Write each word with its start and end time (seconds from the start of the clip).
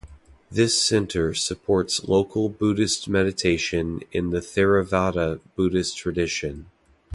This 0.49 0.81
centre 0.81 1.35
supports 1.35 2.05
local 2.05 2.49
Buddhist 2.49 3.07
meditation 3.07 4.01
in 4.11 4.31
the 4.31 4.39
Theravada 4.39 5.39
Buddhist 5.55 5.95
tradition. 5.95 6.71